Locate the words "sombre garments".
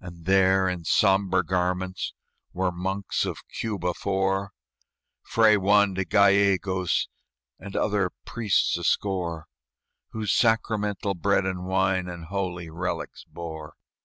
0.84-2.14